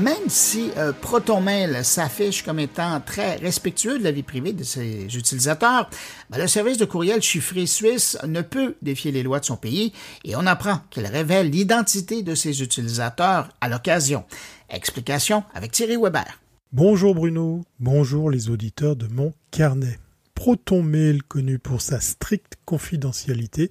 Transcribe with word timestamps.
Même 0.00 0.28
si 0.28 0.70
euh, 0.76 0.92
ProtonMail 0.92 1.84
s'affiche 1.84 2.42
comme 2.42 2.58
étant 2.58 3.00
très 3.00 3.36
respectueux 3.36 3.98
de 3.98 4.04
la 4.04 4.10
vie 4.10 4.24
privée 4.24 4.52
de 4.52 4.64
ses 4.64 5.04
utilisateurs, 5.04 5.88
ben, 6.30 6.38
le 6.38 6.48
service 6.48 6.78
de 6.78 6.84
courriel 6.84 7.22
chiffré 7.22 7.66
suisse 7.66 8.18
ne 8.26 8.40
peut 8.40 8.74
défier 8.82 9.12
les 9.12 9.22
lois 9.22 9.38
de 9.38 9.44
son 9.44 9.56
pays 9.56 9.92
et 10.24 10.34
on 10.34 10.46
apprend 10.46 10.80
qu'il 10.90 11.06
révèle 11.06 11.50
l'identité 11.50 12.22
de 12.22 12.34
ses 12.34 12.60
utilisateurs 12.62 13.50
à 13.60 13.68
l'occasion. 13.68 14.24
Explication 14.68 15.44
avec 15.54 15.70
Thierry 15.70 15.96
Weber. 15.96 16.40
Bonjour 16.72 17.14
Bruno, 17.14 17.64
bonjour 17.78 18.30
les 18.30 18.50
auditeurs 18.50 18.96
de 18.96 19.06
mon 19.06 19.32
carnet. 19.52 19.98
ProtonMail, 20.34 21.20
connu 21.28 21.60
pour 21.60 21.80
sa 21.80 22.00
stricte 22.00 22.54
confidentialité, 22.64 23.70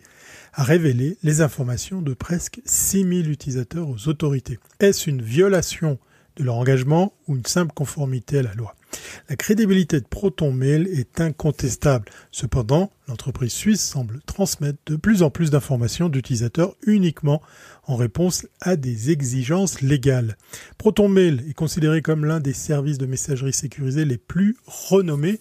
a 0.54 0.64
révélé 0.64 1.18
les 1.21 1.42
informations 1.42 2.02
de 2.02 2.14
presque 2.14 2.62
6000 2.64 3.30
utilisateurs 3.30 3.90
aux 3.90 4.08
autorités. 4.08 4.58
Est-ce 4.80 5.10
une 5.10 5.21
violation 5.21 6.00
de 6.38 6.43
leur 6.43 6.55
engagement 6.55 7.13
ou 7.27 7.36
une 7.36 7.45
simple 7.45 7.73
conformité 7.73 8.39
à 8.39 8.44
la 8.44 8.53
loi 8.53 8.76
La 9.30 9.35
crédibilité 9.35 9.99
de 9.99 10.05
ProtonMail 10.05 10.88
est 10.91 11.21
incontestable. 11.21 12.09
Cependant, 12.31 12.91
l'entreprise 13.08 13.53
suisse 13.53 13.81
semble 13.81 14.20
transmettre 14.25 14.80
de 14.85 14.95
plus 14.95 15.23
en 15.23 15.30
plus 15.30 15.52
d'informations 15.52 16.09
d'utilisateurs 16.09 16.75
uniquement 16.85 17.41
en 17.85 17.95
réponse 17.95 18.48
à 18.61 18.75
des 18.75 19.11
exigences 19.11 19.81
légales. 19.81 20.38
ProtonMail 20.77 21.44
est 21.49 21.53
considéré 21.53 22.02
comme 22.02 22.25
l'un 22.25 22.39
des 22.39 22.53
services 22.53 22.97
de 22.97 23.05
messagerie 23.05 23.53
sécurisés 23.53 24.05
les 24.05 24.17
plus 24.17 24.58
renommés 24.66 25.39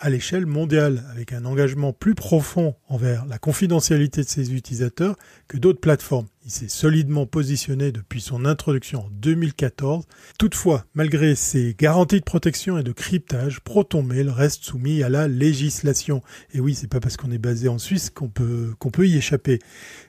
à 0.00 0.10
l'échelle 0.10 0.46
mondiale, 0.46 1.04
avec 1.10 1.32
un 1.32 1.44
engagement 1.44 1.92
plus 1.92 2.14
profond 2.14 2.76
envers 2.88 3.26
la 3.26 3.38
confidentialité 3.38 4.22
de 4.22 4.28
ses 4.28 4.54
utilisateurs 4.54 5.16
que 5.48 5.56
d'autres 5.56 5.80
plateformes. 5.80 6.26
Il 6.44 6.52
s'est 6.52 6.68
solidement 6.68 7.26
positionné 7.26 7.90
depuis 7.90 8.20
son 8.20 8.44
introduction 8.44 9.06
en 9.06 9.10
2014. 9.10 10.06
Toutefois, 10.38 10.84
malgré 10.94 11.34
ses 11.34 11.74
garanties 11.76 12.20
de 12.20 12.24
protection 12.24 12.78
et 12.78 12.84
de 12.84 12.92
cryptage, 12.92 13.60
ProtonMail 13.60 14.30
reste 14.30 14.62
soumis 14.62 15.02
à 15.02 15.08
la 15.08 15.26
législation. 15.26 16.22
Et 16.54 16.60
oui, 16.60 16.74
c'est 16.74 16.88
pas 16.88 17.00
parce 17.00 17.16
qu'on 17.16 17.32
est 17.32 17.38
basé 17.38 17.68
en 17.68 17.78
Suisse 17.78 18.10
qu'on 18.10 18.28
peut, 18.28 18.74
qu'on 18.78 18.90
peut 18.90 19.08
y 19.08 19.16
échapper. 19.16 19.58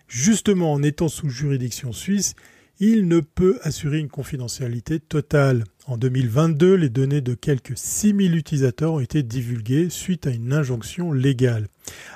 Justement, 0.07 0.71
en 0.71 0.83
étant 0.83 1.07
sous 1.07 1.29
juridiction 1.29 1.93
suisse, 1.93 2.35
il 2.80 3.09
ne 3.09 3.19
peut 3.19 3.59
assurer 3.63 3.99
une 3.99 4.08
confidentialité 4.08 5.02
totale. 5.02 5.66
En 5.85 5.97
2022, 5.97 6.75
les 6.75 6.89
données 6.89 7.19
de 7.19 7.33
quelques 7.33 7.77
6000 7.77 8.38
utilisateurs 8.38 8.94
ont 8.94 8.99
été 9.02 9.21
divulguées 9.21 9.89
suite 9.89 10.27
à 10.27 10.30
une 10.30 10.53
injonction 10.53 11.11
légale. 11.11 11.67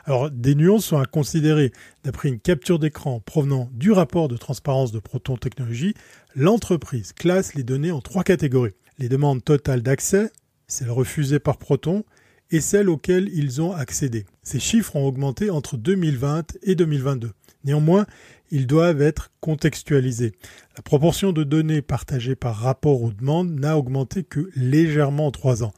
Alors, 0.05 0.31
des 0.31 0.55
nuances 0.55 0.85
sont 0.85 0.99
à 0.99 1.05
considérer. 1.05 1.73
D'après 2.05 2.29
une 2.29 2.39
capture 2.39 2.79
d'écran 2.79 3.19
provenant 3.19 3.69
du 3.73 3.91
rapport 3.91 4.29
de 4.29 4.37
transparence 4.37 4.93
de 4.93 4.99
Proton 4.99 5.35
Technologies, 5.35 5.95
l'entreprise 6.33 7.11
classe 7.11 7.55
les 7.55 7.63
données 7.63 7.91
en 7.91 7.99
trois 7.99 8.23
catégories. 8.23 8.73
Les 8.99 9.09
demandes 9.09 9.43
totales 9.43 9.81
d'accès, 9.81 10.31
celles 10.67 10.91
refusées 10.91 11.39
par 11.39 11.57
Proton, 11.57 12.05
et 12.53 12.61
celles 12.61 12.87
auxquelles 12.87 13.29
ils 13.33 13.61
ont 13.63 13.73
accédé. 13.73 14.25
Ces 14.43 14.59
chiffres 14.59 14.95
ont 14.95 15.07
augmenté 15.07 15.49
entre 15.49 15.75
2020 15.75 16.59
et 16.61 16.75
2022. 16.75 17.31
Néanmoins, 17.65 18.05
ils 18.51 18.67
doivent 18.67 19.01
être 19.01 19.31
contextualisés. 19.39 20.33
La 20.77 20.83
proportion 20.83 21.31
de 21.33 21.43
données 21.43 21.81
partagées 21.81 22.35
par 22.35 22.55
rapport 22.55 23.01
aux 23.01 23.11
demandes 23.11 23.59
n'a 23.59 23.75
augmenté 23.75 24.23
que 24.23 24.51
légèrement 24.55 25.27
en 25.27 25.31
trois 25.31 25.63
ans. 25.63 25.73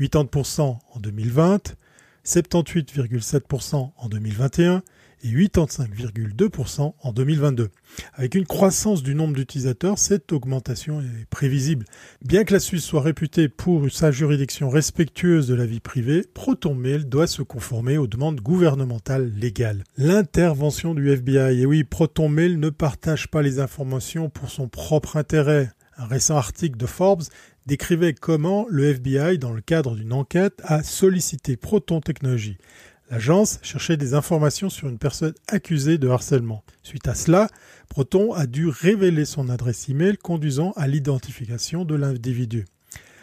80% 0.00 0.60
en 0.62 1.00
2020, 1.00 1.76
78,7% 2.24 3.92
en 3.96 4.08
2021 4.08 4.82
et 5.22 5.28
85,2% 5.28 6.94
en 7.00 7.12
2022. 7.12 7.70
Avec 8.14 8.34
une 8.34 8.46
croissance 8.46 9.02
du 9.02 9.14
nombre 9.14 9.34
d'utilisateurs, 9.34 9.98
cette 9.98 10.32
augmentation 10.32 11.00
est 11.00 11.26
prévisible. 11.30 11.86
Bien 12.24 12.44
que 12.44 12.52
la 12.52 12.60
Suisse 12.60 12.84
soit 12.84 13.00
réputée 13.00 13.48
pour 13.48 13.90
sa 13.90 14.10
juridiction 14.10 14.68
respectueuse 14.68 15.48
de 15.48 15.54
la 15.54 15.66
vie 15.66 15.80
privée, 15.80 16.24
ProtonMail 16.34 17.06
doit 17.06 17.26
se 17.26 17.42
conformer 17.42 17.98
aux 17.98 18.06
demandes 18.06 18.40
gouvernementales 18.40 19.32
légales. 19.36 19.84
L'intervention 19.96 20.94
du 20.94 21.10
FBI, 21.10 21.60
et 21.60 21.66
oui, 21.66 21.84
ProtonMail 21.84 22.56
ne 22.56 22.70
partage 22.70 23.28
pas 23.28 23.42
les 23.42 23.60
informations 23.60 24.28
pour 24.28 24.50
son 24.50 24.68
propre 24.68 25.16
intérêt. 25.16 25.70
Un 25.98 26.06
récent 26.06 26.36
article 26.36 26.76
de 26.76 26.86
Forbes 26.86 27.24
décrivait 27.64 28.12
comment 28.12 28.66
le 28.68 28.90
FBI, 28.90 29.38
dans 29.38 29.52
le 29.52 29.60
cadre 29.60 29.96
d'une 29.96 30.12
enquête, 30.12 30.60
a 30.64 30.82
sollicité 30.82 31.56
Proton 31.56 32.00
Technologies 32.00 32.58
L'agence 33.08 33.60
cherchait 33.62 33.96
des 33.96 34.14
informations 34.14 34.68
sur 34.68 34.88
une 34.88 34.98
personne 34.98 35.34
accusée 35.46 35.96
de 35.96 36.08
harcèlement. 36.08 36.64
Suite 36.82 37.06
à 37.06 37.14
cela, 37.14 37.48
Proton 37.88 38.32
a 38.32 38.46
dû 38.46 38.68
révéler 38.68 39.24
son 39.24 39.48
adresse 39.48 39.88
email 39.88 40.16
conduisant 40.16 40.72
à 40.76 40.88
l'identification 40.88 41.84
de 41.84 41.94
l'individu. 41.94 42.64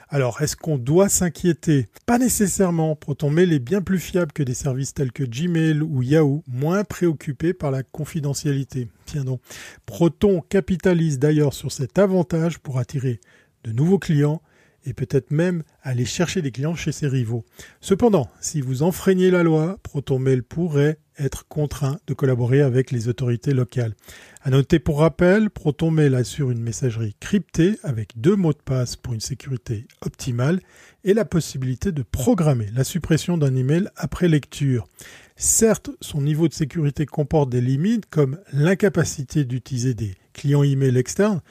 Alors, 0.08 0.42
est-ce 0.42 0.56
qu'on 0.56 0.78
doit 0.78 1.10
s'inquiéter? 1.10 1.88
Pas 2.06 2.20
nécessairement. 2.20 2.96
ProtonMail 2.96 3.52
est 3.52 3.60
bien 3.60 3.82
plus 3.82 4.00
fiable 4.00 4.32
que 4.32 4.44
des 4.44 4.54
services 4.54 4.94
tels 4.94 5.12
que 5.12 5.24
Gmail 5.24 5.82
ou 5.82 6.04
Yahoo, 6.04 6.44
moins 6.48 6.84
préoccupés 6.84 7.54
par 7.54 7.72
la 7.72 7.84
confidentialité. 7.84 8.88
Tiens 9.06 9.24
donc. 9.24 9.42
Proton 9.86 10.42
capitalise 10.42 11.20
d'ailleurs 11.20 11.54
sur 11.54 11.72
cet 11.72 11.98
avantage 11.98 12.60
pour 12.60 12.78
attirer 12.78 13.20
de 13.64 13.72
nouveaux 13.72 14.00
clients 14.00 14.42
et 14.86 14.94
peut-être 14.94 15.32
même 15.32 15.64
aller 15.82 16.06
chercher 16.06 16.42
des 16.42 16.52
clients 16.52 16.76
chez 16.76 16.92
ses 16.92 17.08
rivaux. 17.08 17.46
Cependant, 17.82 18.30
si 18.42 18.62
vous 18.62 18.84
enfreignez 18.84 19.32
la 19.32 19.44
loi, 19.44 19.78
ProtonMail 19.84 20.42
pourrait 20.42 20.98
être 21.20 21.48
contraint 21.48 22.00
de 22.08 22.14
collaborer 22.14 22.62
avec 22.62 22.92
les 22.92 23.08
autorités 23.08 23.54
locales. 23.54 23.94
À 24.42 24.50
noter 24.50 24.80
pour 24.80 25.00
rappel, 25.00 25.50
ProtonMail 25.50 26.16
assure 26.16 26.52
une 26.52 26.62
messagerie 26.62 27.16
cryptée 27.20 27.78
avec 27.84 28.20
deux 28.20 28.36
mots 28.36 28.54
de 28.54 28.58
passe 28.58 28.96
pour 28.96 29.14
une 29.14 29.20
sécurité 29.20 29.86
optimale 30.02 30.60
et 31.04 31.14
la 31.14 31.26
possibilité 31.26 31.92
de 31.92 32.04
programmer 32.04 32.68
la 32.74 32.84
suppression 32.84 33.38
d'un 33.38 33.56
email 33.56 33.90
après 33.96 34.28
lecture. 34.28 34.88
Certes, 35.36 35.90
son 36.02 36.22
niveau 36.22 36.48
de 36.48 36.54
sécurité 36.54 37.06
comporte 37.06 37.50
des 37.50 37.62
limites 37.62 38.06
comme 38.10 38.40
l'incapacité 38.52 39.46
d'utiliser 39.46 39.94
des 39.94 40.16
clients 40.34 40.64
email 40.64 40.98
externes, 40.98 41.42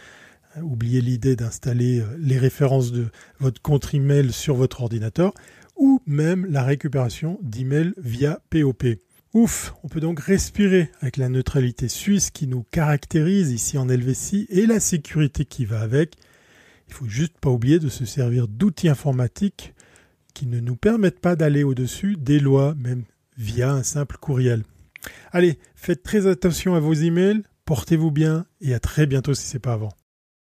oubliez 0.60 1.00
l'idée 1.00 1.36
d'installer 1.36 2.00
euh, 2.00 2.16
les 2.18 2.38
références 2.38 2.92
de 2.92 3.06
votre 3.38 3.62
compte 3.62 3.94
email 3.94 4.32
sur 4.32 4.54
votre 4.54 4.82
ordinateur, 4.82 5.32
ou 5.76 6.00
même 6.06 6.46
la 6.46 6.62
récupération 6.62 7.38
d'emails 7.42 7.94
via 7.96 8.40
POP. 8.50 8.84
Ouf, 9.34 9.74
on 9.82 9.88
peut 9.88 10.00
donc 10.00 10.20
respirer 10.20 10.90
avec 11.00 11.16
la 11.16 11.30
neutralité 11.30 11.88
suisse 11.88 12.30
qui 12.30 12.46
nous 12.46 12.64
caractérise 12.70 13.50
ici 13.50 13.78
en 13.78 13.88
Helvétie 13.88 14.46
et 14.50 14.66
la 14.66 14.78
sécurité 14.78 15.46
qui 15.46 15.64
va 15.64 15.80
avec. 15.80 16.16
Il 16.88 16.94
faut 16.94 17.08
juste 17.08 17.38
pas 17.38 17.48
oublier 17.48 17.78
de 17.78 17.88
se 17.88 18.04
servir 18.04 18.46
d'outils 18.46 18.90
informatiques 18.90 19.72
qui 20.34 20.46
ne 20.46 20.60
nous 20.60 20.76
permettent 20.76 21.20
pas 21.20 21.36
d'aller 21.36 21.64
au-dessus 21.64 22.16
des 22.18 22.40
lois, 22.40 22.74
même 22.74 23.04
via 23.38 23.72
un 23.72 23.82
simple 23.82 24.18
courriel. 24.18 24.64
Allez, 25.32 25.58
faites 25.74 26.02
très 26.02 26.26
attention 26.26 26.74
à 26.74 26.80
vos 26.80 26.92
emails, 26.92 27.42
portez-vous 27.64 28.10
bien 28.10 28.44
et 28.60 28.74
à 28.74 28.80
très 28.80 29.06
bientôt 29.06 29.32
si 29.32 29.46
c'est 29.46 29.58
pas 29.58 29.72
avant. 29.72 29.92